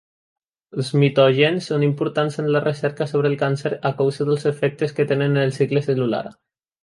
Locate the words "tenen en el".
5.13-5.57